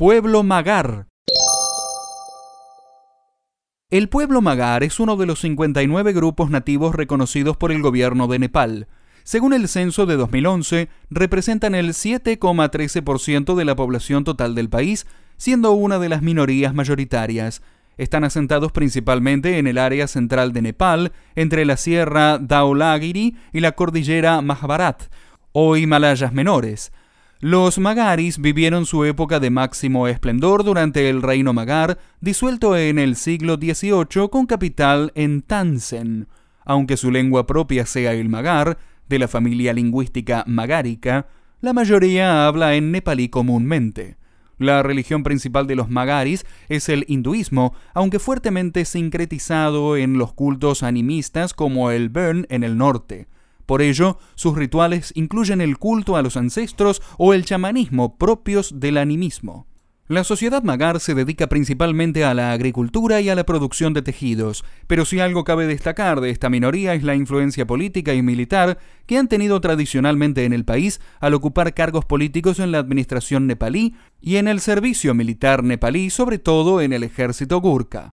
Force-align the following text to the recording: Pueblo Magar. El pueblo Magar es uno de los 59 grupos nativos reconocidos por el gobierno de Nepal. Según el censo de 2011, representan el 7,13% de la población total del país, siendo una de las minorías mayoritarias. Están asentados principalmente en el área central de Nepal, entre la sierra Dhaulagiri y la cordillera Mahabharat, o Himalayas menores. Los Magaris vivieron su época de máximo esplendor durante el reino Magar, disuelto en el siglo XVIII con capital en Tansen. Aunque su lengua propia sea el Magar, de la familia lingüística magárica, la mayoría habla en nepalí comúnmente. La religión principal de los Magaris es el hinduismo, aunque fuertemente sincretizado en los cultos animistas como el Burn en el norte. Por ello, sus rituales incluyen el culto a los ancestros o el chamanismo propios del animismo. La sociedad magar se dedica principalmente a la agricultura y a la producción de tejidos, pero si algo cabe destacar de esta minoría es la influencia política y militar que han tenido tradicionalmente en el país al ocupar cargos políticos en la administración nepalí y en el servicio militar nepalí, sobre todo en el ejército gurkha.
Pueblo 0.00 0.42
Magar. 0.42 1.08
El 3.90 4.08
pueblo 4.08 4.40
Magar 4.40 4.82
es 4.82 4.98
uno 4.98 5.16
de 5.16 5.26
los 5.26 5.40
59 5.40 6.14
grupos 6.14 6.48
nativos 6.48 6.94
reconocidos 6.94 7.58
por 7.58 7.70
el 7.70 7.82
gobierno 7.82 8.26
de 8.26 8.38
Nepal. 8.38 8.88
Según 9.24 9.52
el 9.52 9.68
censo 9.68 10.06
de 10.06 10.16
2011, 10.16 10.88
representan 11.10 11.74
el 11.74 11.90
7,13% 11.90 13.54
de 13.54 13.64
la 13.66 13.76
población 13.76 14.24
total 14.24 14.54
del 14.54 14.70
país, 14.70 15.06
siendo 15.36 15.72
una 15.72 15.98
de 15.98 16.08
las 16.08 16.22
minorías 16.22 16.72
mayoritarias. 16.72 17.60
Están 17.98 18.24
asentados 18.24 18.72
principalmente 18.72 19.58
en 19.58 19.66
el 19.66 19.76
área 19.76 20.06
central 20.06 20.54
de 20.54 20.62
Nepal, 20.62 21.12
entre 21.34 21.66
la 21.66 21.76
sierra 21.76 22.38
Dhaulagiri 22.38 23.36
y 23.52 23.60
la 23.60 23.72
cordillera 23.72 24.40
Mahabharat, 24.40 25.12
o 25.52 25.76
Himalayas 25.76 26.32
menores. 26.32 26.90
Los 27.42 27.78
Magaris 27.78 28.38
vivieron 28.38 28.84
su 28.84 29.06
época 29.06 29.40
de 29.40 29.48
máximo 29.48 30.06
esplendor 30.08 30.62
durante 30.62 31.08
el 31.08 31.22
reino 31.22 31.54
Magar, 31.54 31.96
disuelto 32.20 32.76
en 32.76 32.98
el 32.98 33.16
siglo 33.16 33.54
XVIII 33.54 34.28
con 34.30 34.44
capital 34.44 35.10
en 35.14 35.40
Tansen. 35.40 36.28
Aunque 36.66 36.98
su 36.98 37.10
lengua 37.10 37.46
propia 37.46 37.86
sea 37.86 38.12
el 38.12 38.28
Magar, 38.28 38.76
de 39.08 39.18
la 39.18 39.26
familia 39.26 39.72
lingüística 39.72 40.44
magárica, 40.46 41.28
la 41.62 41.72
mayoría 41.72 42.46
habla 42.46 42.74
en 42.74 42.92
nepalí 42.92 43.30
comúnmente. 43.30 44.18
La 44.58 44.82
religión 44.82 45.22
principal 45.22 45.66
de 45.66 45.76
los 45.76 45.88
Magaris 45.88 46.44
es 46.68 46.90
el 46.90 47.06
hinduismo, 47.08 47.72
aunque 47.94 48.18
fuertemente 48.18 48.84
sincretizado 48.84 49.96
en 49.96 50.18
los 50.18 50.34
cultos 50.34 50.82
animistas 50.82 51.54
como 51.54 51.90
el 51.90 52.10
Burn 52.10 52.46
en 52.50 52.64
el 52.64 52.76
norte. 52.76 53.28
Por 53.70 53.82
ello, 53.82 54.18
sus 54.34 54.56
rituales 54.56 55.12
incluyen 55.14 55.60
el 55.60 55.78
culto 55.78 56.16
a 56.16 56.22
los 56.22 56.36
ancestros 56.36 57.00
o 57.18 57.34
el 57.34 57.44
chamanismo 57.44 58.18
propios 58.18 58.80
del 58.80 58.96
animismo. 58.96 59.68
La 60.08 60.24
sociedad 60.24 60.64
magar 60.64 60.98
se 60.98 61.14
dedica 61.14 61.46
principalmente 61.46 62.24
a 62.24 62.34
la 62.34 62.50
agricultura 62.50 63.20
y 63.20 63.28
a 63.28 63.36
la 63.36 63.44
producción 63.44 63.94
de 63.94 64.02
tejidos, 64.02 64.64
pero 64.88 65.04
si 65.04 65.20
algo 65.20 65.44
cabe 65.44 65.68
destacar 65.68 66.20
de 66.20 66.30
esta 66.30 66.50
minoría 66.50 66.94
es 66.94 67.04
la 67.04 67.14
influencia 67.14 67.64
política 67.64 68.12
y 68.12 68.22
militar 68.22 68.78
que 69.06 69.18
han 69.18 69.28
tenido 69.28 69.60
tradicionalmente 69.60 70.44
en 70.46 70.52
el 70.52 70.64
país 70.64 71.00
al 71.20 71.34
ocupar 71.34 71.72
cargos 71.72 72.04
políticos 72.04 72.58
en 72.58 72.72
la 72.72 72.78
administración 72.78 73.46
nepalí 73.46 73.94
y 74.20 74.34
en 74.34 74.48
el 74.48 74.58
servicio 74.58 75.14
militar 75.14 75.62
nepalí, 75.62 76.10
sobre 76.10 76.40
todo 76.40 76.80
en 76.80 76.92
el 76.92 77.04
ejército 77.04 77.60
gurkha. 77.60 78.10